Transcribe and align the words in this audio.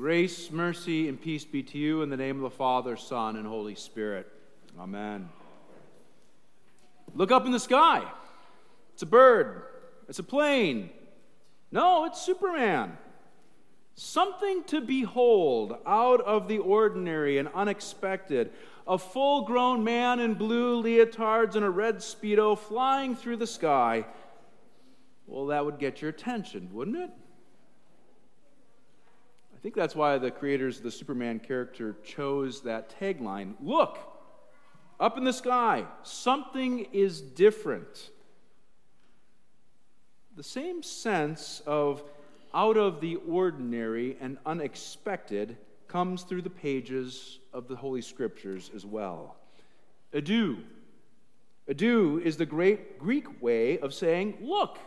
Grace, 0.00 0.50
mercy, 0.50 1.10
and 1.10 1.20
peace 1.20 1.44
be 1.44 1.62
to 1.62 1.76
you 1.76 2.00
in 2.00 2.08
the 2.08 2.16
name 2.16 2.36
of 2.36 2.42
the 2.42 2.56
Father, 2.56 2.96
Son, 2.96 3.36
and 3.36 3.46
Holy 3.46 3.74
Spirit. 3.74 4.26
Amen. 4.78 5.28
Look 7.14 7.30
up 7.30 7.44
in 7.44 7.52
the 7.52 7.60
sky. 7.60 8.10
It's 8.94 9.02
a 9.02 9.06
bird. 9.06 9.60
It's 10.08 10.18
a 10.18 10.22
plane. 10.22 10.88
No, 11.70 12.06
it's 12.06 12.18
Superman. 12.18 12.96
Something 13.94 14.64
to 14.68 14.80
behold 14.80 15.76
out 15.84 16.22
of 16.22 16.48
the 16.48 16.56
ordinary 16.56 17.36
and 17.36 17.50
unexpected. 17.54 18.52
A 18.86 18.96
full 18.96 19.42
grown 19.42 19.84
man 19.84 20.18
in 20.18 20.32
blue 20.32 20.82
leotards 20.82 21.56
and 21.56 21.64
a 21.64 21.68
red 21.70 21.96
Speedo 21.96 22.58
flying 22.58 23.14
through 23.14 23.36
the 23.36 23.46
sky. 23.46 24.06
Well, 25.26 25.48
that 25.48 25.66
would 25.66 25.78
get 25.78 26.00
your 26.00 26.08
attention, 26.08 26.70
wouldn't 26.72 26.96
it? 26.96 27.10
I 29.60 29.62
think 29.62 29.74
that's 29.74 29.94
why 29.94 30.16
the 30.16 30.30
creators 30.30 30.78
of 30.78 30.84
the 30.84 30.90
Superman 30.90 31.38
character 31.38 31.94
chose 32.02 32.62
that 32.62 32.98
tagline 32.98 33.56
Look, 33.60 33.98
up 34.98 35.18
in 35.18 35.24
the 35.24 35.34
sky, 35.34 35.84
something 36.02 36.86
is 36.94 37.20
different. 37.20 38.08
The 40.34 40.42
same 40.42 40.82
sense 40.82 41.60
of 41.66 42.02
out 42.54 42.78
of 42.78 43.02
the 43.02 43.16
ordinary 43.28 44.16
and 44.18 44.38
unexpected 44.46 45.58
comes 45.88 46.22
through 46.22 46.40
the 46.40 46.48
pages 46.48 47.38
of 47.52 47.68
the 47.68 47.76
Holy 47.76 48.00
Scriptures 48.00 48.70
as 48.74 48.86
well. 48.86 49.36
Idou. 50.14 50.62
Idou 51.68 52.22
is 52.22 52.38
the 52.38 52.46
great 52.46 52.98
Greek 52.98 53.42
way 53.42 53.78
of 53.80 53.92
saying, 53.92 54.38
look. 54.40 54.78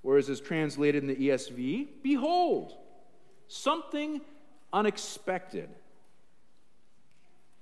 whereas 0.00 0.30
as 0.30 0.38
is 0.38 0.46
translated 0.46 1.02
in 1.02 1.08
the 1.08 1.28
ESV, 1.28 1.88
behold. 2.02 2.78
Something 3.48 4.20
unexpected. 4.72 5.68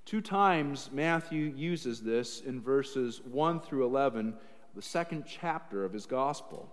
Two 0.05 0.21
times 0.21 0.89
Matthew 0.91 1.53
uses 1.55 2.01
this 2.01 2.41
in 2.41 2.61
verses 2.61 3.21
1 3.23 3.61
through 3.61 3.85
11, 3.85 4.35
the 4.75 4.81
second 4.81 5.25
chapter 5.27 5.85
of 5.85 5.93
his 5.93 6.05
gospel. 6.05 6.69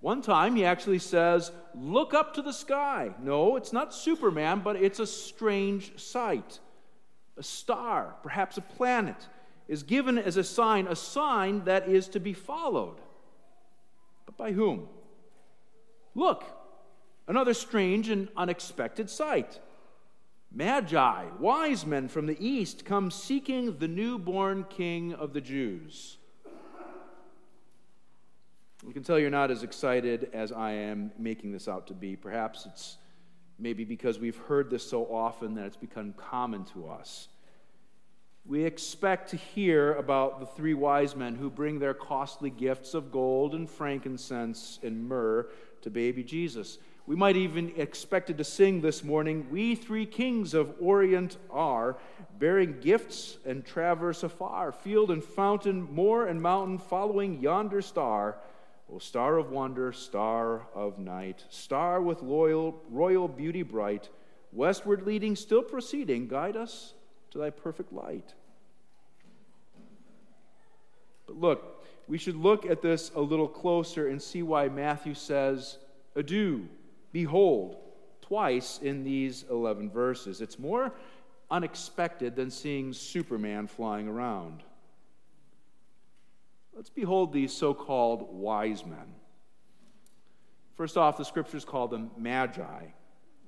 One 0.00 0.22
time 0.22 0.54
he 0.56 0.64
actually 0.64 0.98
says, 0.98 1.50
Look 1.74 2.14
up 2.14 2.34
to 2.34 2.42
the 2.42 2.52
sky. 2.52 3.10
No, 3.20 3.56
it's 3.56 3.72
not 3.72 3.94
Superman, 3.94 4.60
but 4.62 4.76
it's 4.76 5.00
a 5.00 5.06
strange 5.06 5.98
sight. 5.98 6.60
A 7.36 7.42
star, 7.42 8.14
perhaps 8.22 8.56
a 8.56 8.62
planet, 8.62 9.16
is 9.68 9.82
given 9.82 10.16
as 10.16 10.36
a 10.36 10.44
sign, 10.44 10.86
a 10.86 10.96
sign 10.96 11.64
that 11.64 11.88
is 11.88 12.08
to 12.08 12.20
be 12.20 12.32
followed. 12.32 12.98
But 14.26 14.36
by 14.36 14.52
whom? 14.52 14.88
Look, 16.14 16.44
another 17.28 17.54
strange 17.54 18.08
and 18.08 18.28
unexpected 18.36 19.10
sight. 19.10 19.60
Magi, 20.52 21.26
wise 21.38 21.84
men 21.84 22.08
from 22.08 22.26
the 22.26 22.36
east, 22.44 22.84
come 22.84 23.10
seeking 23.10 23.78
the 23.78 23.88
newborn 23.88 24.64
king 24.70 25.12
of 25.12 25.32
the 25.32 25.40
Jews. 25.40 26.18
You 28.86 28.92
can 28.92 29.02
tell 29.02 29.18
you're 29.18 29.30
not 29.30 29.50
as 29.50 29.64
excited 29.64 30.30
as 30.32 30.52
I 30.52 30.72
am 30.72 31.10
making 31.18 31.50
this 31.50 31.66
out 31.66 31.88
to 31.88 31.94
be. 31.94 32.14
Perhaps 32.14 32.66
it's 32.66 32.96
maybe 33.58 33.84
because 33.84 34.18
we've 34.18 34.36
heard 34.36 34.70
this 34.70 34.88
so 34.88 35.04
often 35.06 35.54
that 35.54 35.66
it's 35.66 35.76
become 35.76 36.12
common 36.12 36.64
to 36.66 36.88
us. 36.88 37.28
We 38.44 38.64
expect 38.64 39.30
to 39.30 39.36
hear 39.36 39.94
about 39.94 40.38
the 40.38 40.46
three 40.46 40.74
wise 40.74 41.16
men 41.16 41.34
who 41.34 41.50
bring 41.50 41.80
their 41.80 41.94
costly 41.94 42.50
gifts 42.50 42.94
of 42.94 43.10
gold 43.10 43.54
and 43.56 43.68
frankincense 43.68 44.78
and 44.84 45.08
myrrh 45.08 45.48
to 45.82 45.90
baby 45.90 46.22
Jesus. 46.22 46.78
We 47.06 47.14
might 47.14 47.36
even 47.36 47.72
expected 47.76 48.38
to 48.38 48.44
sing 48.44 48.80
this 48.80 49.04
morning, 49.04 49.46
We 49.48 49.76
three 49.76 50.06
kings 50.06 50.54
of 50.54 50.74
Orient 50.80 51.36
are, 51.50 51.96
bearing 52.36 52.80
gifts 52.80 53.38
and 53.46 53.64
traverse 53.64 54.24
afar, 54.24 54.72
field 54.72 55.12
and 55.12 55.22
fountain, 55.22 55.82
moor 55.94 56.26
and 56.26 56.42
mountain, 56.42 56.78
following 56.78 57.40
yonder 57.40 57.80
star. 57.80 58.38
O 58.92 58.98
star 58.98 59.38
of 59.38 59.50
wonder, 59.50 59.92
star 59.92 60.66
of 60.74 60.98
night, 60.98 61.44
star 61.48 62.02
with 62.02 62.22
loyal, 62.22 62.82
royal 62.90 63.28
beauty 63.28 63.62
bright, 63.62 64.08
westward 64.52 65.02
leading, 65.02 65.36
still 65.36 65.62
proceeding, 65.62 66.26
guide 66.26 66.56
us 66.56 66.94
to 67.30 67.38
thy 67.38 67.50
perfect 67.50 67.92
light. 67.92 68.34
But 71.26 71.36
look, 71.36 71.84
we 72.08 72.18
should 72.18 72.36
look 72.36 72.66
at 72.66 72.82
this 72.82 73.10
a 73.14 73.20
little 73.20 73.48
closer 73.48 74.08
and 74.08 74.20
see 74.20 74.42
why 74.42 74.68
Matthew 74.68 75.14
says, 75.14 75.78
Idou, 76.16 76.66
behold, 77.12 77.76
twice 78.20 78.78
in 78.82 79.04
these 79.04 79.44
11 79.50 79.90
verses. 79.90 80.40
It's 80.40 80.58
more 80.58 80.92
unexpected 81.50 82.34
than 82.34 82.50
seeing 82.50 82.92
Superman 82.92 83.66
flying 83.66 84.08
around. 84.08 84.62
Let's 86.74 86.90
behold 86.90 87.32
these 87.32 87.52
so 87.52 87.72
called 87.72 88.28
wise 88.30 88.84
men. 88.84 89.14
First 90.74 90.98
off, 90.98 91.16
the 91.16 91.24
scriptures 91.24 91.64
call 91.64 91.88
them 91.88 92.10
magi, 92.18 92.84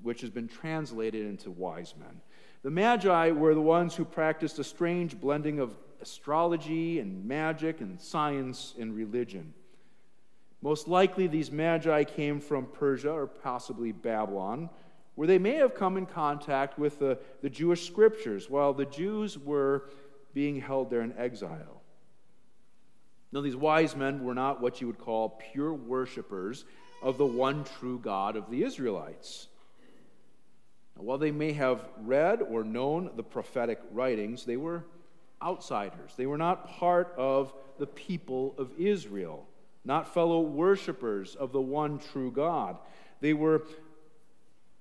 which 0.02 0.22
has 0.22 0.30
been 0.30 0.48
translated 0.48 1.26
into 1.26 1.50
wise 1.50 1.94
men. 1.98 2.22
The 2.62 2.70
magi 2.70 3.30
were 3.32 3.54
the 3.54 3.60
ones 3.60 3.94
who 3.94 4.04
practiced 4.04 4.58
a 4.58 4.64
strange 4.64 5.20
blending 5.20 5.58
of 5.58 5.76
astrology 6.00 7.00
and 7.00 7.26
magic 7.26 7.80
and 7.80 8.00
science 8.00 8.74
and 8.78 8.94
religion. 8.94 9.52
Most 10.60 10.88
likely, 10.88 11.26
these 11.26 11.52
magi 11.52 12.04
came 12.04 12.40
from 12.40 12.66
Persia 12.66 13.12
or 13.12 13.26
possibly 13.26 13.92
Babylon, 13.92 14.70
where 15.14 15.28
they 15.28 15.38
may 15.38 15.54
have 15.54 15.74
come 15.74 15.96
in 15.96 16.06
contact 16.06 16.78
with 16.78 16.98
the, 16.98 17.18
the 17.42 17.50
Jewish 17.50 17.86
scriptures 17.86 18.48
while 18.48 18.72
the 18.72 18.84
Jews 18.84 19.38
were 19.38 19.90
being 20.34 20.60
held 20.60 20.90
there 20.90 21.02
in 21.02 21.16
exile. 21.16 21.82
Now, 23.32 23.40
these 23.40 23.56
wise 23.56 23.94
men 23.94 24.24
were 24.24 24.34
not 24.34 24.60
what 24.60 24.80
you 24.80 24.86
would 24.86 24.98
call 24.98 25.40
pure 25.52 25.72
worshippers 25.72 26.64
of 27.02 27.18
the 27.18 27.26
one 27.26 27.64
true 27.78 27.98
God 27.98 28.36
of 28.36 28.50
the 28.50 28.62
Israelites. 28.62 29.48
Now, 30.96 31.02
while 31.02 31.18
they 31.18 31.30
may 31.30 31.52
have 31.52 31.84
read 31.98 32.40
or 32.40 32.62
known 32.62 33.10
the 33.16 33.22
prophetic 33.22 33.80
writings, 33.92 34.44
they 34.44 34.56
were 34.56 34.84
outsiders. 35.42 36.12
They 36.16 36.26
were 36.26 36.38
not 36.38 36.68
part 36.68 37.12
of 37.16 37.52
the 37.78 37.86
people 37.86 38.54
of 38.56 38.70
Israel, 38.78 39.47
not 39.88 40.14
fellow 40.14 40.40
worshippers 40.40 41.34
of 41.34 41.50
the 41.50 41.60
one 41.60 41.98
true 41.98 42.30
God. 42.30 42.76
They 43.20 43.32
were 43.32 43.64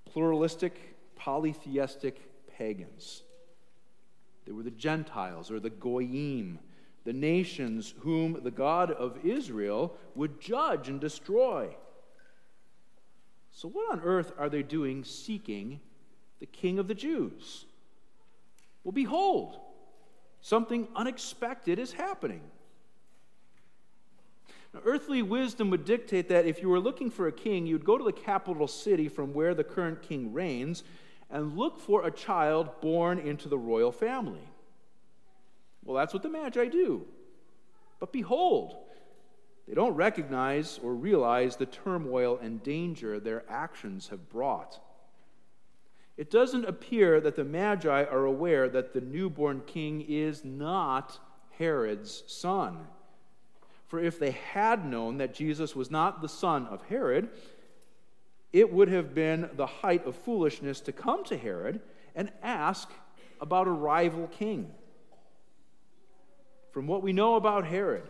pluralistic, 0.06 0.96
polytheistic 1.16 2.20
pagans. 2.56 3.24
They 4.46 4.52
were 4.52 4.64
the 4.64 4.70
Gentiles 4.70 5.50
or 5.50 5.60
the 5.60 5.72
Goyim 5.72 6.60
the 7.08 7.14
nations 7.14 7.94
whom 8.00 8.38
the 8.44 8.52
God 8.52 8.92
of 8.92 9.26
Israel 9.26 9.96
would 10.14 10.42
judge 10.42 10.90
and 10.90 11.00
destroy. 11.00 11.74
So, 13.54 13.70
what 13.70 13.90
on 13.90 14.02
earth 14.02 14.34
are 14.38 14.50
they 14.50 14.62
doing 14.62 15.06
seeking 15.06 15.80
the 16.42 16.46
King 16.48 16.80
of 16.80 16.90
the 16.90 16.94
Jews? 16.94 17.64
Well, 18.84 18.92
behold, 18.92 19.58
something 20.42 20.90
unexpected 20.98 21.80
is 21.80 21.94
happening. 21.94 22.42
Now, 24.78 24.84
earthly 24.92 25.24
wisdom 25.24 25.72
would 25.72 25.86
dictate 25.86 26.30
that 26.30 26.46
if 26.46 26.62
you 26.62 26.70
were 26.70 26.80
looking 26.80 27.10
for 27.10 27.28
a 27.28 27.32
king, 27.32 27.66
you'd 27.66 27.84
go 27.84 27.98
to 27.98 28.04
the 28.04 28.12
capital 28.12 28.68
city 28.68 29.10
from 29.10 29.34
where 29.34 29.56
the 29.56 29.64
current 29.64 30.04
king 30.04 30.34
reigns 30.34 30.84
and 31.32 31.58
look 31.58 31.80
for 31.80 32.06
a 32.06 32.12
child 32.12 32.70
born 32.80 33.18
into 33.18 33.50
the 33.50 33.58
royal 33.58 33.92
family. 33.92 34.48
Well, 35.84 35.98
that's 35.98 36.14
what 36.14 36.22
the 36.22 36.30
Magi 36.30 36.68
do. 36.68 37.08
But 38.00 38.14
behold, 38.14 38.78
they 39.68 39.74
don't 39.74 39.96
recognize 39.96 40.80
or 40.84 40.94
realize 40.94 41.56
the 41.56 41.66
turmoil 41.66 42.38
and 42.40 42.62
danger 42.62 43.20
their 43.20 43.46
actions 43.50 44.10
have 44.10 44.30
brought. 44.30 44.80
It 46.18 46.30
doesn't 46.30 46.66
appear 46.66 47.20
that 47.22 47.36
the 47.36 47.44
Magi 47.44 48.04
are 48.04 48.26
aware 48.26 48.70
that 48.70 48.94
the 48.94 49.02
newborn 49.02 49.64
king 49.66 50.02
is 50.02 50.46
not 50.46 51.18
Herod's 51.58 52.24
son. 52.28 52.78
For 53.88 54.00
if 54.00 54.20
they 54.20 54.32
had 54.32 54.86
known 54.86 55.18
that 55.18 55.34
Jesus 55.34 55.76
was 55.76 55.90
not 55.90 56.22
the 56.22 56.30
son 56.30 56.68
of 56.68 56.84
Herod, 56.84 57.30
it 58.52 58.72
would 58.72 58.90
have 58.90 59.14
been 59.14 59.50
the 59.56 59.66
height 59.66 60.06
of 60.06 60.16
foolishness 60.16 60.82
to 60.82 60.92
come 60.92 61.24
to 61.26 61.38
Herod 61.38 61.82
and 62.16 62.32
ask 62.44 62.90
about 63.40 63.68
a 63.68 63.72
rival 63.72 64.28
king. 64.28 64.72
From 66.72 66.88
what 66.88 67.02
we 67.02 67.14
know 67.14 67.36
about 67.36 67.66
Herod, 67.66 68.04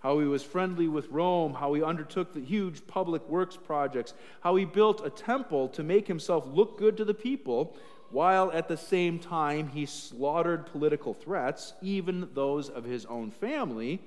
how 0.00 0.18
he 0.18 0.26
was 0.26 0.42
friendly 0.42 0.88
with 0.88 1.08
Rome, 1.08 1.54
how 1.54 1.74
he 1.74 1.82
undertook 1.82 2.32
the 2.32 2.40
huge 2.40 2.86
public 2.86 3.28
works 3.28 3.56
projects, 3.56 4.14
how 4.40 4.56
he 4.56 4.64
built 4.64 5.04
a 5.04 5.10
temple 5.10 5.68
to 5.70 5.82
make 5.82 6.06
himself 6.06 6.44
look 6.46 6.78
good 6.78 6.96
to 6.96 7.04
the 7.04 7.14
people, 7.14 7.76
while 8.10 8.50
at 8.52 8.68
the 8.68 8.76
same 8.76 9.18
time 9.18 9.68
he 9.68 9.84
slaughtered 9.84 10.66
political 10.66 11.12
threats, 11.12 11.74
even 11.82 12.28
those 12.34 12.68
of 12.68 12.84
his 12.84 13.04
own 13.06 13.30
family. 13.30 14.00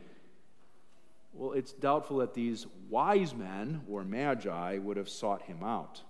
Well, 1.34 1.54
it's 1.54 1.72
doubtful 1.72 2.18
that 2.18 2.34
these 2.34 2.68
wise 2.90 3.34
men 3.34 3.82
or 3.90 4.04
magi 4.04 4.78
would 4.78 4.98
have 4.98 5.10
sought 5.10 5.44
him 5.44 5.64
out. 5.64 6.02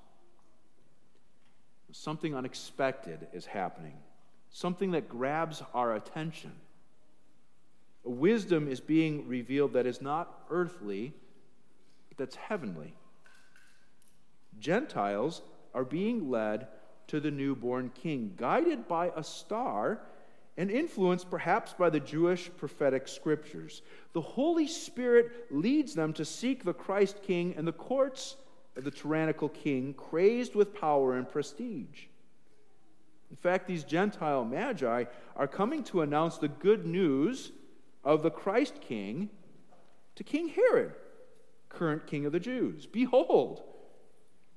something 1.94 2.34
unexpected 2.34 3.28
is 3.34 3.46
happening, 3.46 3.98
something 4.50 4.92
that 4.92 5.10
grabs 5.10 5.62
our 5.74 5.94
attention. 5.94 6.54
A 8.06 8.10
wisdom 8.10 8.70
is 8.70 8.80
being 8.80 9.28
revealed 9.28 9.74
that 9.74 9.86
is 9.86 10.02
not 10.02 10.46
earthly, 10.50 11.14
but 12.08 12.18
that's 12.18 12.38
heavenly. 12.38 12.94
Gentiles 14.58 15.42
are 15.74 15.84
being 15.84 16.30
led 16.30 16.68
to 17.08 17.20
the 17.20 17.32
newborn 17.32 17.92
king, 17.94 18.34
guided 18.38 18.88
by 18.88 19.12
a 19.18 19.24
star 19.24 20.00
and 20.58 20.70
influenced 20.70 21.30
perhaps 21.30 21.74
by 21.74 21.90
the 21.90 22.00
Jewish 22.00 22.50
prophetic 22.58 23.08
scriptures. 23.08 23.82
The 24.14 24.22
Holy 24.22 24.68
Spirit 24.68 25.32
leads 25.50 25.94
them 25.94 26.14
to 26.14 26.26
seek 26.26 26.64
the 26.64 26.74
Christ 26.74 27.22
king 27.24 27.54
in 27.58 27.66
the 27.66 27.72
courts 27.72 28.36
of 28.76 28.84
the 28.84 28.92
tyrannical 28.92 29.50
king, 29.50 29.94
crazed 29.94 30.56
with 30.56 30.74
power 30.74 31.18
and 31.18 31.30
prestige. 31.30 32.06
In 33.30 33.38
fact, 33.38 33.68
these 33.68 33.86
Gentile 33.86 34.44
magi 34.44 35.06
are 35.36 35.48
coming 35.48 35.84
to 35.86 36.02
announce 36.02 36.38
the 36.38 36.50
good 36.50 36.86
news 36.86 37.52
of 38.04 38.24
the 38.24 38.32
Christ 38.32 38.82
king 38.82 39.30
to 40.16 40.24
King 40.24 40.50
Herod, 40.50 40.94
current 41.70 42.08
king 42.08 42.26
of 42.26 42.34
the 42.34 42.40
Jews. 42.40 42.86
Behold, 42.86 43.64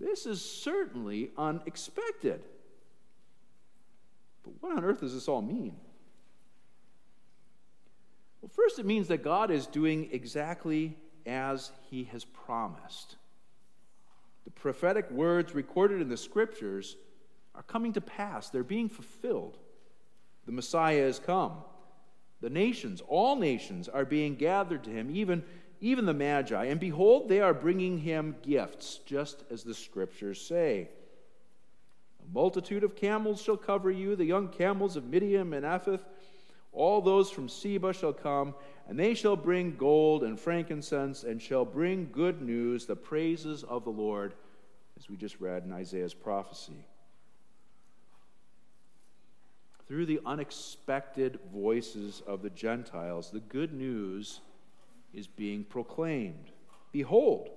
this 0.01 0.27
is 0.27 0.45
certainly 0.45 1.31
unexpected. 1.39 2.45
What 4.65 4.79
on 4.79 4.85
earth 4.87 5.01
does 5.01 5.13
this 5.13 5.29
all 5.29 5.43
mean? 5.43 5.77
Well, 8.41 8.51
first, 8.51 8.79
it 8.79 8.87
means 8.87 9.09
that 9.09 9.23
God 9.23 9.51
is 9.51 9.67
doing 9.67 10.09
exactly 10.11 10.97
as 11.27 11.71
he 11.91 12.05
has 12.05 12.25
promised. 12.25 13.17
The 14.47 14.53
prophetic 14.53 15.11
words 15.11 15.55
recorded 15.55 16.01
in 16.01 16.09
the 16.09 16.17
scriptures 16.17 16.97
are 17.55 17.63
coming 17.63 17.93
to 17.93 18.01
pass, 18.01 18.49
they're 18.49 18.65
being 18.65 18.89
fulfilled. 18.89 19.59
The 20.47 20.53
Messiah 20.53 21.03
has 21.03 21.19
come. 21.19 21.59
The 22.41 22.49
nations, 22.49 23.03
all 23.07 23.37
nations, 23.37 23.91
are 23.91 24.07
being 24.07 24.35
gathered 24.35 24.85
to 24.85 24.91
him, 24.91 25.15
even, 25.15 25.45
even 25.83 26.07
the 26.07 26.15
Magi. 26.15 26.65
And 26.65 26.81
behold, 26.81 27.29
they 27.29 27.43
are 27.43 27.53
bringing 27.53 27.99
him 27.99 28.37
gifts, 28.41 29.01
just 29.05 29.45
as 29.51 29.63
the 29.63 29.75
scriptures 29.75 30.41
say. 30.41 30.89
A 32.25 32.35
multitude 32.35 32.85
of 32.85 32.97
camels 32.97 33.43
shall 33.43 33.57
cover 33.57 33.91
you, 33.91 34.17
the 34.17 34.25
young 34.25 34.49
camels 34.49 34.97
of 34.97 35.05
Midian 35.05 35.53
and 35.53 35.65
Ephah. 35.65 35.99
All 36.73 37.01
those 37.01 37.31
from 37.31 37.49
Seba 37.49 37.93
shall 37.93 38.13
come, 38.13 38.55
and 38.89 38.99
they 38.99 39.15
shall 39.15 39.37
bring 39.37 39.77
gold 39.77 40.25
and 40.25 40.39
frankincense, 40.39 41.23
and 41.23 41.41
shall 41.41 41.65
bring 41.65 42.11
good 42.11 42.43
news, 42.43 42.87
the 42.87 42.97
praises 42.97 43.63
of 43.63 43.85
the 43.85 43.91
Lord, 43.91 44.35
as 44.99 45.09
we 45.09 45.17
just 45.17 45.41
read 45.41 45.65
in 45.65 45.73
Isaiah's 45.73 46.15
prophecy 46.15 46.85
through 49.87 50.07
the 50.07 50.21
unexpected 50.25 51.39
voices 51.53 52.23
of 52.27 52.43
the 52.43 52.51
Gentiles, 52.51 53.31
the 53.31 53.41
good 53.41 53.73
news 53.73 54.41
is 55.13 55.27
being 55.27 55.65
proclaimed. 55.65 56.51
Behold, 56.93 57.51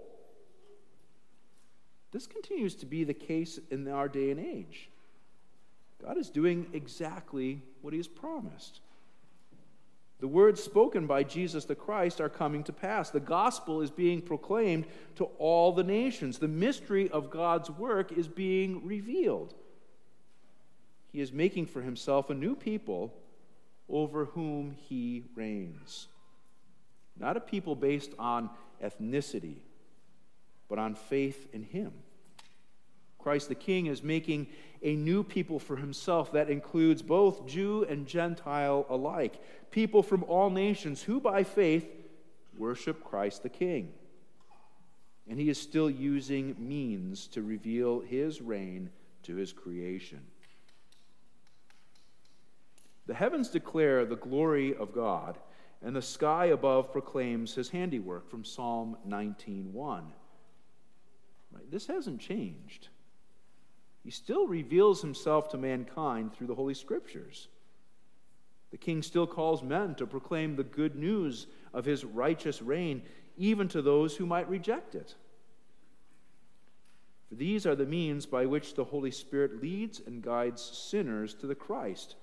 this 2.11 2.27
continues 2.27 2.75
to 2.75 2.85
be 2.85 3.03
the 3.03 3.13
case 3.13 3.59
in 3.69 3.87
our 3.87 4.07
day 4.07 4.31
and 4.31 4.39
age. 4.39 4.89
God 6.03 6.17
is 6.17 6.29
doing 6.29 6.67
exactly 6.73 7.61
what 7.81 7.93
He 7.93 7.97
has 7.97 8.07
promised. 8.07 8.79
The 10.19 10.27
words 10.27 10.63
spoken 10.63 11.05
by 11.05 11.23
Jesus 11.23 11.65
the 11.65 11.75
Christ 11.75 12.19
are 12.19 12.29
coming 12.29 12.63
to 12.63 12.73
pass. 12.73 13.09
The 13.09 13.19
gospel 13.19 13.81
is 13.81 13.91
being 13.91 14.21
proclaimed 14.21 14.87
to 15.15 15.25
all 15.37 15.71
the 15.71 15.83
nations. 15.83 16.39
The 16.39 16.47
mystery 16.47 17.09
of 17.09 17.29
God's 17.29 17.69
work 17.69 18.11
is 18.11 18.27
being 18.27 18.85
revealed 18.85 19.53
he 21.17 21.23
is 21.23 21.33
making 21.33 21.65
for 21.65 21.81
himself 21.81 22.29
a 22.29 22.35
new 22.35 22.55
people 22.55 23.11
over 23.89 24.25
whom 24.25 24.75
he 24.87 25.23
reigns. 25.33 26.07
Not 27.19 27.37
a 27.37 27.39
people 27.39 27.75
based 27.75 28.11
on 28.19 28.51
ethnicity, 28.83 29.55
but 30.69 30.79
on 30.79 30.95
faith 30.95 31.47
in 31.53 31.63
him. 31.63 31.91
Christ 33.19 33.49
the 33.49 33.55
King 33.55 33.87
is 33.87 34.03
making 34.03 34.47
a 34.81 34.95
new 34.95 35.23
people 35.23 35.59
for 35.59 35.75
himself 35.75 36.31
that 36.31 36.49
includes 36.49 37.01
both 37.01 37.45
Jew 37.45 37.85
and 37.89 38.07
Gentile 38.07 38.85
alike, 38.89 39.41
people 39.71 40.03
from 40.03 40.23
all 40.23 40.49
nations 40.49 41.01
who 41.01 41.19
by 41.19 41.43
faith 41.43 41.87
worship 42.57 43.03
Christ 43.03 43.43
the 43.43 43.49
King. 43.49 43.91
And 45.29 45.39
he 45.39 45.49
is 45.49 45.59
still 45.59 45.89
using 45.89 46.55
means 46.57 47.27
to 47.27 47.41
reveal 47.41 47.99
his 47.99 48.41
reign 48.41 48.91
to 49.23 49.35
his 49.35 49.51
creation. 49.51 50.21
The 53.07 53.13
heavens 53.13 53.49
declare 53.49 54.05
the 54.05 54.15
glory 54.15 54.75
of 54.75 54.93
God, 54.93 55.37
and 55.81 55.95
the 55.95 56.01
sky 56.01 56.45
above 56.45 56.91
proclaims 56.91 57.55
his 57.55 57.69
handiwork 57.69 58.29
from 58.29 58.45
Psalm 58.45 58.97
19:1. 59.05 60.13
Right? 61.51 61.69
This 61.71 61.87
hasn't 61.87 62.21
changed. 62.21 62.89
He 64.03 64.11
still 64.11 64.47
reveals 64.47 65.01
himself 65.01 65.49
to 65.49 65.57
mankind 65.57 66.33
through 66.33 66.47
the 66.47 66.55
Holy 66.55 66.73
Scriptures. 66.73 67.47
The 68.71 68.77
king 68.77 69.01
still 69.01 69.27
calls 69.27 69.63
men 69.63 69.95
to 69.95 70.07
proclaim 70.07 70.55
the 70.55 70.63
good 70.63 70.95
news 70.95 71.47
of 71.73 71.85
his 71.85 72.03
righteous 72.03 72.61
reign, 72.61 73.01
even 73.37 73.67
to 73.69 73.81
those 73.81 74.15
who 74.15 74.25
might 74.25 74.49
reject 74.49 74.95
it. 74.95 75.15
For 77.29 77.35
these 77.35 77.65
are 77.65 77.75
the 77.75 77.85
means 77.85 78.25
by 78.25 78.45
which 78.45 78.75
the 78.75 78.85
Holy 78.85 79.11
Spirit 79.11 79.61
leads 79.61 80.01
and 80.05 80.21
guides 80.21 80.61
sinners 80.61 81.33
to 81.35 81.47
the 81.47 81.55
Christ 81.55 82.15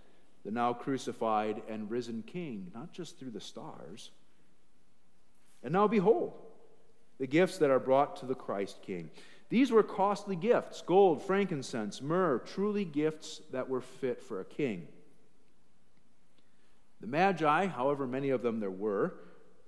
the 0.45 0.51
now 0.51 0.75
crucified 0.75 1.63
and 1.69 1.91
risen 1.91 2.23
King, 2.27 2.71
not 2.75 2.93
just 2.93 3.19
through 3.19 3.31
the 3.31 3.41
stars. 3.41 4.11
And 5.63 5.73
now 5.73 5.89
behold, 5.89 6.35
the 7.19 7.27
gifts 7.27 7.59
that 7.59 7.71
are 7.71 7.79
brought 7.79 8.17
to 8.17 8.27
the 8.27 8.35
Christ 8.35 8.81
King. 8.83 9.11
These 9.49 9.71
were 9.71 9.83
costly 9.83 10.37
gifts 10.37 10.83
gold, 10.83 11.23
frankincense, 11.23 12.03
myrrh, 12.03 12.39
truly 12.39 12.85
gifts 12.85 13.41
that 13.53 13.69
were 13.69 13.81
fit 13.81 14.23
for 14.23 14.41
a 14.41 14.45
king. 14.45 14.89
The 17.01 17.07
Magi, 17.07 17.67
however 17.67 18.07
many 18.07 18.31
of 18.31 18.43
them 18.43 18.61
there 18.61 18.71
were, 18.71 19.15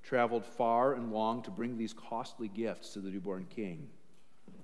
traveled 0.02 0.44
far 0.44 0.94
and 0.94 1.12
long 1.12 1.43
to 1.43 1.50
bring 1.50 1.76
these 1.76 1.93
costly 1.93 2.48
gifts 2.48 2.94
to 2.94 3.00
the 3.00 3.10
newborn 3.10 3.46
king. 3.54 3.88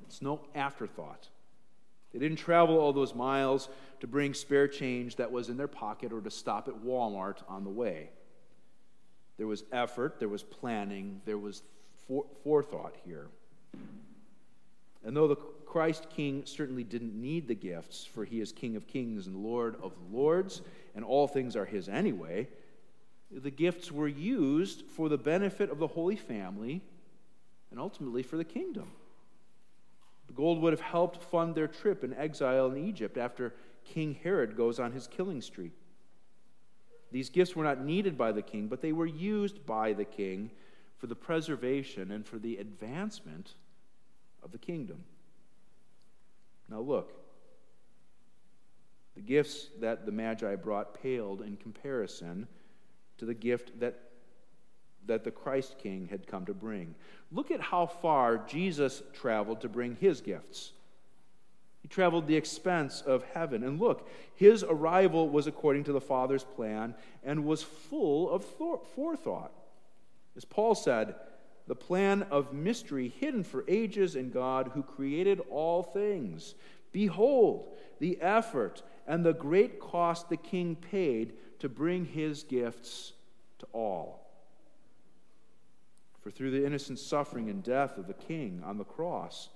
It's 0.06 0.22
no 0.22 0.40
afterthought. 0.54 1.28
They 2.12 2.18
didn't 2.18 2.38
travel 2.38 2.78
all 2.78 2.92
those 2.92 3.14
miles 3.14 3.68
to 4.00 4.06
bring 4.06 4.34
spare 4.34 4.68
change 4.68 5.16
that 5.16 5.32
was 5.32 5.48
in 5.48 5.56
their 5.56 5.68
pocket 5.68 6.12
or 6.12 6.20
to 6.20 6.30
stop 6.30 6.68
at 6.68 6.74
Walmart 6.74 7.38
on 7.48 7.64
the 7.64 7.70
way. 7.70 8.10
There 9.38 9.46
was 9.46 9.64
effort, 9.72 10.18
there 10.18 10.28
was 10.28 10.42
planning, 10.42 11.20
there 11.24 11.38
was 11.38 11.62
forethought 12.06 12.96
here. 13.04 13.28
And 15.04 15.16
though 15.16 15.28
the 15.28 15.36
Christ 15.36 16.08
King 16.10 16.42
certainly 16.44 16.84
didn't 16.84 17.14
need 17.14 17.48
the 17.48 17.54
gifts, 17.54 18.04
for 18.04 18.24
he 18.24 18.40
is 18.40 18.52
King 18.52 18.76
of 18.76 18.86
kings 18.86 19.26
and 19.26 19.36
Lord 19.36 19.76
of 19.82 19.92
lords, 20.12 20.62
and 20.94 21.04
all 21.04 21.26
things 21.26 21.56
are 21.56 21.64
his 21.64 21.88
anyway, 21.88 22.48
the 23.30 23.50
gifts 23.50 23.90
were 23.90 24.08
used 24.08 24.84
for 24.86 25.08
the 25.08 25.16
benefit 25.16 25.70
of 25.70 25.78
the 25.78 25.86
Holy 25.86 26.16
Family 26.16 26.82
and 27.70 27.80
ultimately 27.80 28.22
for 28.22 28.36
the 28.36 28.44
kingdom. 28.44 28.90
The 30.26 30.34
gold 30.34 30.60
would 30.60 30.72
have 30.72 30.80
helped 30.80 31.22
fund 31.22 31.54
their 31.54 31.68
trip 31.68 32.04
in 32.04 32.14
exile 32.14 32.70
in 32.70 32.86
Egypt 32.86 33.16
after 33.16 33.54
King 33.84 34.16
Herod 34.22 34.56
goes 34.56 34.78
on 34.78 34.92
his 34.92 35.06
killing 35.06 35.40
streak. 35.40 35.72
These 37.10 37.30
gifts 37.30 37.56
were 37.56 37.64
not 37.64 37.84
needed 37.84 38.16
by 38.16 38.32
the 38.32 38.42
king, 38.42 38.68
but 38.68 38.80
they 38.80 38.92
were 38.92 39.06
used 39.06 39.66
by 39.66 39.92
the 39.92 40.04
king 40.04 40.50
for 41.02 41.08
the 41.08 41.16
preservation 41.16 42.12
and 42.12 42.24
for 42.24 42.38
the 42.38 42.58
advancement 42.58 43.54
of 44.40 44.52
the 44.52 44.58
kingdom. 44.58 45.02
Now, 46.70 46.78
look, 46.78 47.12
the 49.16 49.20
gifts 49.20 49.66
that 49.80 50.06
the 50.06 50.12
Magi 50.12 50.54
brought 50.54 51.02
paled 51.02 51.40
in 51.40 51.56
comparison 51.56 52.46
to 53.18 53.24
the 53.24 53.34
gift 53.34 53.80
that 53.80 53.98
that 55.08 55.24
the 55.24 55.32
Christ 55.32 55.74
King 55.82 56.06
had 56.08 56.28
come 56.28 56.46
to 56.46 56.54
bring. 56.54 56.94
Look 57.32 57.50
at 57.50 57.60
how 57.60 57.86
far 57.86 58.38
Jesus 58.46 59.02
traveled 59.12 59.62
to 59.62 59.68
bring 59.68 59.96
his 59.96 60.20
gifts. 60.20 60.70
He 61.80 61.88
traveled 61.88 62.28
the 62.28 62.36
expense 62.36 63.00
of 63.00 63.24
heaven. 63.34 63.64
And 63.64 63.80
look, 63.80 64.08
his 64.36 64.62
arrival 64.62 65.28
was 65.28 65.48
according 65.48 65.82
to 65.84 65.92
the 65.92 66.00
Father's 66.00 66.44
plan 66.44 66.94
and 67.24 67.44
was 67.44 67.64
full 67.64 68.30
of 68.30 68.44
forethought. 68.94 69.50
As 70.36 70.44
Paul 70.44 70.74
said, 70.74 71.14
the 71.66 71.74
plan 71.74 72.22
of 72.30 72.52
mystery 72.52 73.08
hidden 73.08 73.44
for 73.44 73.64
ages 73.68 74.16
in 74.16 74.30
God 74.30 74.72
who 74.74 74.82
created 74.82 75.40
all 75.50 75.82
things. 75.82 76.54
Behold, 76.90 77.76
the 77.98 78.20
effort 78.20 78.82
and 79.06 79.24
the 79.24 79.32
great 79.32 79.80
cost 79.80 80.28
the 80.28 80.36
king 80.36 80.76
paid 80.76 81.34
to 81.60 81.68
bring 81.68 82.04
his 82.04 82.42
gifts 82.42 83.12
to 83.58 83.66
all. 83.72 84.22
For 86.20 86.30
through 86.30 86.52
the 86.52 86.64
innocent 86.64 86.98
suffering 86.98 87.50
and 87.50 87.62
death 87.62 87.98
of 87.98 88.06
the 88.06 88.14
King 88.14 88.62
on 88.64 88.78
the 88.78 88.84
cross, 88.84 89.48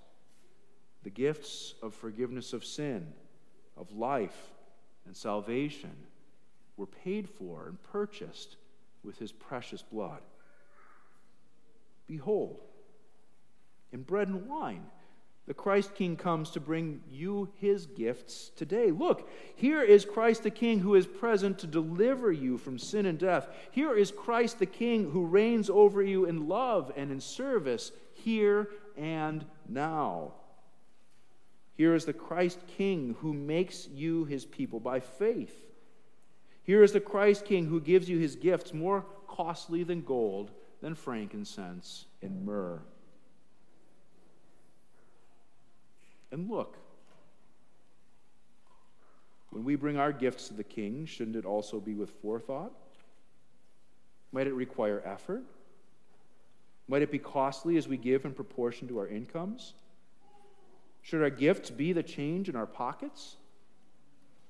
the 1.04 1.10
gifts 1.10 1.74
of 1.80 1.94
forgiveness 1.94 2.52
of 2.52 2.64
sin, 2.64 3.12
of 3.76 3.92
life 3.92 4.50
and 5.06 5.16
salvation 5.16 5.94
were 6.76 6.86
paid 6.86 7.28
for 7.28 7.68
and 7.68 7.80
purchased 7.84 8.56
with 9.04 9.18
his 9.18 9.30
precious 9.30 9.82
blood. 9.82 10.20
Behold, 12.06 12.60
in 13.92 14.02
bread 14.02 14.28
and 14.28 14.46
wine, 14.46 14.84
the 15.46 15.54
Christ 15.54 15.94
King 15.94 16.16
comes 16.16 16.50
to 16.50 16.60
bring 16.60 17.02
you 17.08 17.48
his 17.60 17.86
gifts 17.86 18.50
today. 18.56 18.90
Look, 18.90 19.30
here 19.54 19.80
is 19.80 20.04
Christ 20.04 20.42
the 20.42 20.50
King 20.50 20.80
who 20.80 20.96
is 20.96 21.06
present 21.06 21.60
to 21.60 21.68
deliver 21.68 22.32
you 22.32 22.58
from 22.58 22.78
sin 22.78 23.06
and 23.06 23.16
death. 23.16 23.48
Here 23.70 23.96
is 23.96 24.10
Christ 24.10 24.58
the 24.58 24.66
King 24.66 25.10
who 25.12 25.24
reigns 25.24 25.70
over 25.70 26.02
you 26.02 26.24
in 26.24 26.48
love 26.48 26.90
and 26.96 27.12
in 27.12 27.20
service 27.20 27.92
here 28.12 28.68
and 28.96 29.44
now. 29.68 30.32
Here 31.74 31.94
is 31.94 32.06
the 32.06 32.12
Christ 32.12 32.58
King 32.76 33.14
who 33.20 33.32
makes 33.32 33.86
you 33.88 34.24
his 34.24 34.44
people 34.44 34.80
by 34.80 34.98
faith. 34.98 35.54
Here 36.64 36.82
is 36.82 36.90
the 36.90 37.00
Christ 37.00 37.44
King 37.44 37.66
who 37.66 37.80
gives 37.80 38.08
you 38.08 38.18
his 38.18 38.34
gifts 38.34 38.74
more 38.74 39.04
costly 39.28 39.84
than 39.84 40.02
gold, 40.02 40.50
than 40.80 40.94
frankincense 40.94 42.06
and 42.22 42.44
myrrh. 42.44 42.80
And 46.30 46.50
look, 46.50 46.76
when 49.50 49.64
we 49.64 49.76
bring 49.76 49.96
our 49.96 50.12
gifts 50.12 50.48
to 50.48 50.54
the 50.54 50.64
king, 50.64 51.06
shouldn't 51.06 51.36
it 51.36 51.46
also 51.46 51.80
be 51.80 51.94
with 51.94 52.10
forethought? 52.20 52.72
Might 54.32 54.46
it 54.46 54.54
require 54.54 55.02
effort? 55.04 55.44
Might 56.88 57.02
it 57.02 57.10
be 57.10 57.18
costly 57.18 57.76
as 57.76 57.88
we 57.88 57.96
give 57.96 58.24
in 58.24 58.32
proportion 58.32 58.86
to 58.88 58.98
our 58.98 59.08
incomes? 59.08 59.74
Should 61.02 61.22
our 61.22 61.30
gifts 61.30 61.70
be 61.70 61.92
the 61.92 62.02
change 62.02 62.48
in 62.48 62.56
our 62.56 62.66
pockets? 62.66 63.36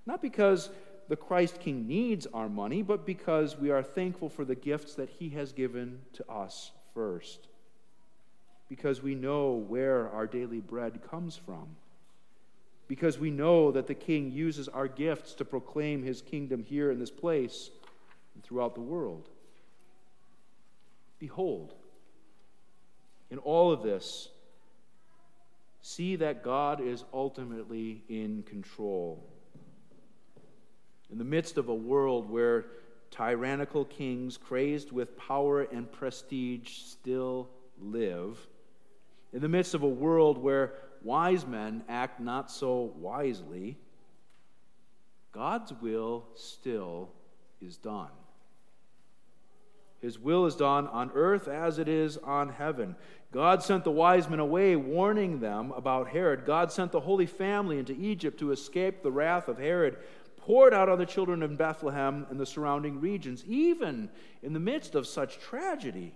Not 0.06 0.22
because 0.22 0.70
the 1.08 1.16
Christ 1.16 1.60
King 1.60 1.86
needs 1.86 2.26
our 2.34 2.48
money, 2.48 2.82
but 2.82 3.06
because 3.06 3.56
we 3.56 3.70
are 3.70 3.82
thankful 3.82 4.28
for 4.28 4.44
the 4.44 4.54
gifts 4.54 4.94
that 4.94 5.08
he 5.08 5.28
has 5.30 5.52
given 5.52 6.00
to 6.14 6.30
us 6.30 6.72
first 6.94 7.48
because 8.68 9.02
we 9.02 9.14
know 9.14 9.52
where 9.52 10.10
our 10.10 10.26
daily 10.26 10.60
bread 10.60 11.00
comes 11.08 11.36
from. 11.36 11.76
Because 12.88 13.18
we 13.18 13.30
know 13.30 13.72
that 13.72 13.86
the 13.86 13.94
King 13.94 14.30
uses 14.30 14.68
our 14.68 14.88
gifts 14.88 15.34
to 15.34 15.44
proclaim 15.44 16.02
his 16.02 16.22
kingdom 16.22 16.62
here 16.62 16.90
in 16.90 16.98
this 16.98 17.10
place 17.10 17.70
and 18.34 18.44
throughout 18.44 18.74
the 18.74 18.80
world. 18.80 19.28
Behold, 21.18 21.72
in 23.30 23.38
all 23.38 23.72
of 23.72 23.82
this, 23.82 24.28
see 25.82 26.16
that 26.16 26.44
God 26.44 26.80
is 26.80 27.04
ultimately 27.12 28.02
in 28.08 28.44
control. 28.44 29.24
In 31.10 31.18
the 31.18 31.24
midst 31.24 31.56
of 31.56 31.68
a 31.68 31.74
world 31.74 32.28
where 32.28 32.66
tyrannical 33.10 33.84
kings, 33.84 34.36
crazed 34.36 34.92
with 34.92 35.16
power 35.16 35.62
and 35.62 35.90
prestige, 35.90 36.78
still 36.78 37.48
live, 37.80 38.46
in 39.32 39.40
the 39.40 39.48
midst 39.48 39.74
of 39.74 39.82
a 39.82 39.88
world 39.88 40.38
where 40.38 40.74
wise 41.02 41.46
men 41.46 41.84
act 41.88 42.20
not 42.20 42.50
so 42.50 42.92
wisely, 42.96 43.76
God's 45.32 45.72
will 45.80 46.24
still 46.34 47.10
is 47.60 47.76
done. 47.76 48.08
His 50.00 50.18
will 50.18 50.46
is 50.46 50.56
done 50.56 50.86
on 50.88 51.10
earth 51.14 51.48
as 51.48 51.78
it 51.78 51.88
is 51.88 52.16
on 52.18 52.50
heaven. 52.50 52.96
God 53.32 53.62
sent 53.62 53.84
the 53.84 53.90
wise 53.90 54.28
men 54.28 54.38
away, 54.38 54.76
warning 54.76 55.40
them 55.40 55.72
about 55.72 56.08
Herod. 56.08 56.44
God 56.46 56.70
sent 56.70 56.92
the 56.92 57.00
Holy 57.00 57.26
Family 57.26 57.78
into 57.78 57.92
Egypt 57.92 58.38
to 58.38 58.52
escape 58.52 59.02
the 59.02 59.10
wrath 59.10 59.48
of 59.48 59.58
Herod, 59.58 59.96
poured 60.46 60.72
out 60.72 60.88
on 60.88 60.96
the 60.96 61.04
children 61.04 61.42
of 61.42 61.58
Bethlehem 61.58 62.24
and 62.30 62.38
the 62.38 62.46
surrounding 62.46 63.00
regions, 63.00 63.42
even 63.48 64.08
in 64.44 64.52
the 64.52 64.60
midst 64.60 64.94
of 64.94 65.04
such 65.04 65.40
tragedy. 65.40 66.14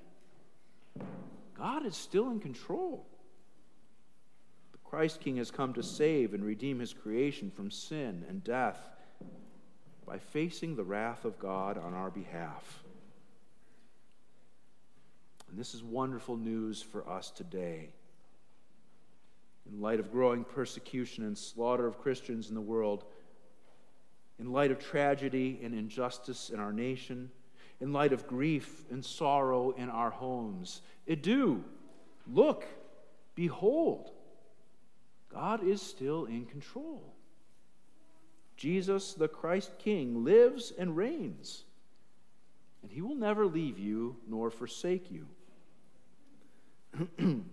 God 1.59 1.85
is 1.85 1.97
still 1.97 2.31
in 2.31 2.39
control. 2.39 3.05
The 4.71 4.79
Christ 4.85 5.21
King 5.21 5.39
has 5.39 5.51
come 5.51 5.75
to 5.75 5.83
save 5.83 6.33
and 6.33 6.45
redeem 6.45 6.79
his 6.79 6.93
creation 6.93 7.51
from 7.51 7.73
sin 7.73 8.25
and 8.29 8.45
death 8.45 8.79
by 10.07 10.19
facing 10.19 10.77
the 10.77 10.85
wrath 10.85 11.25
of 11.25 11.41
God 11.41 11.77
on 11.77 11.93
our 11.93 12.11
behalf. 12.11 12.85
And 15.49 15.59
this 15.59 15.75
is 15.75 15.83
wonderful 15.83 16.37
news 16.37 16.81
for 16.81 17.09
us 17.11 17.33
today. 17.33 17.89
In 19.69 19.81
light 19.81 19.99
of 19.99 20.13
growing 20.13 20.45
persecution 20.45 21.25
and 21.25 21.37
slaughter 21.37 21.89
of 21.89 21.99
Christians 21.99 22.49
in 22.49 22.55
the 22.55 22.61
world, 22.61 23.05
in 24.41 24.53
light 24.53 24.71
of 24.71 24.79
tragedy 24.79 25.61
and 25.63 25.75
injustice 25.75 26.49
in 26.51 26.59
our 26.59 26.73
nation, 26.73 27.31
in 27.81 27.93
light 27.93 28.13
of 28.13 28.27
grief 28.27 28.85
and 28.91 29.05
sorrow 29.05 29.73
in 29.73 29.91
our 29.91 30.11
homes, 30.11 30.81
idou, 31.07 31.63
look, 32.27 32.65
behold, 33.35 34.11
God 35.33 35.63
is 35.63 35.83
still 35.83 36.25
in 36.25 36.47
control. 36.47 37.15
Jesus, 38.57 39.15
the 39.15 39.29
Christ 39.29 39.73
King, 39.79 40.25
lives 40.25 40.73
and 40.77 40.97
reigns, 40.97 41.65
and 42.83 42.91
he 42.91 43.03
will 43.03 43.15
never 43.15 43.47
leave 43.47 43.79
you 43.79 44.17
nor 44.27 44.51
forsake 44.51 45.11
you. 45.11 45.27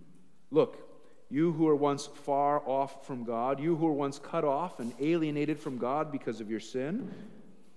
Look, 0.50 0.87
you 1.30 1.52
who 1.52 1.64
were 1.64 1.76
once 1.76 2.06
far 2.06 2.62
off 2.66 3.06
from 3.06 3.24
God, 3.24 3.60
you 3.60 3.76
who 3.76 3.86
were 3.86 3.92
once 3.92 4.18
cut 4.18 4.44
off 4.44 4.80
and 4.80 4.94
alienated 4.98 5.58
from 5.58 5.76
God 5.76 6.10
because 6.10 6.40
of 6.40 6.50
your 6.50 6.60
sin, 6.60 7.10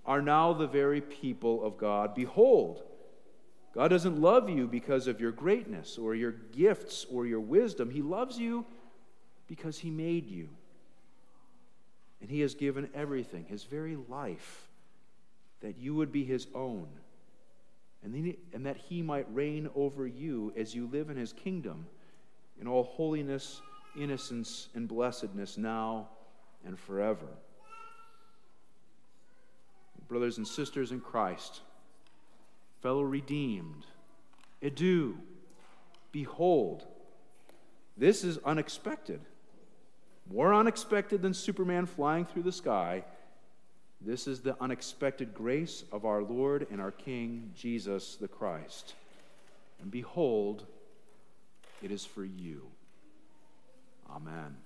are 0.06 0.22
now 0.22 0.52
the 0.52 0.66
very 0.66 1.00
people 1.00 1.62
of 1.64 1.76
God. 1.76 2.14
Behold, 2.14 2.82
God 3.74 3.88
doesn't 3.88 4.20
love 4.20 4.48
you 4.48 4.66
because 4.66 5.06
of 5.06 5.20
your 5.20 5.32
greatness 5.32 5.98
or 5.98 6.14
your 6.14 6.32
gifts 6.32 7.06
or 7.10 7.26
your 7.26 7.40
wisdom. 7.40 7.90
He 7.90 8.02
loves 8.02 8.38
you 8.38 8.64
because 9.46 9.78
He 9.78 9.90
made 9.90 10.26
you. 10.26 10.48
And 12.20 12.30
He 12.30 12.40
has 12.40 12.54
given 12.54 12.88
everything, 12.94 13.44
His 13.48 13.64
very 13.64 13.96
life, 14.08 14.68
that 15.60 15.76
you 15.78 15.94
would 15.94 16.10
be 16.10 16.24
His 16.24 16.46
own, 16.54 16.88
and, 18.02 18.34
and 18.52 18.66
that 18.66 18.76
He 18.76 19.02
might 19.02 19.26
reign 19.32 19.68
over 19.74 20.06
you 20.06 20.52
as 20.56 20.74
you 20.74 20.88
live 20.90 21.10
in 21.10 21.16
His 21.16 21.32
kingdom 21.32 21.86
in 22.60 22.66
all 22.66 22.84
holiness, 22.84 23.60
innocence, 23.98 24.68
and 24.74 24.88
blessedness 24.88 25.58
now 25.58 26.08
and 26.64 26.78
forever. 26.78 27.26
Brothers 30.08 30.36
and 30.36 30.46
sisters 30.46 30.92
in 30.92 31.00
Christ, 31.00 31.60
fellow 32.82 33.02
redeemed, 33.02 33.86
idou, 34.62 35.16
behold, 36.12 36.84
this 37.96 38.22
is 38.22 38.38
unexpected 38.44 39.20
more 40.30 40.54
unexpected 40.54 41.22
than 41.22 41.34
Superman 41.34 41.86
flying 41.86 42.24
through 42.24 42.44
the 42.44 42.52
sky. 42.52 43.04
This 44.00 44.26
is 44.26 44.40
the 44.40 44.56
unexpected 44.60 45.34
grace 45.34 45.84
of 45.92 46.04
our 46.04 46.22
Lord 46.22 46.66
and 46.70 46.80
our 46.80 46.90
King, 46.90 47.50
Jesus 47.54 48.16
the 48.16 48.28
Christ. 48.28 48.94
And 49.80 49.90
behold, 49.90 50.64
it 51.82 51.90
is 51.90 52.04
for 52.04 52.24
you. 52.24 52.62
Amen. 54.10 54.56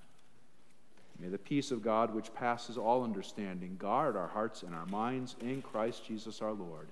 May 1.19 1.29
the 1.29 1.39
peace 1.39 1.71
of 1.71 1.83
God, 1.83 2.15
which 2.15 2.35
passes 2.35 2.77
all 2.77 3.03
understanding, 3.03 3.77
guard 3.79 4.17
our 4.17 4.29
hearts 4.29 4.63
and 4.63 4.75
our 4.75 4.87
minds 4.87 5.35
in 5.41 5.63
Christ 5.63 6.07
Jesus 6.07 6.43
our 6.43 6.53
Lord. 6.53 6.89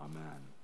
Amen. 0.00 0.55